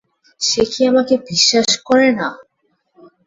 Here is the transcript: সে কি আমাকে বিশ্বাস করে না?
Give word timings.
সে 0.41 0.61
কি 0.71 0.81
আমাকে 0.91 1.15
বিশ্বাস 1.27 1.69
করে 1.87 2.09
না? 2.19 2.27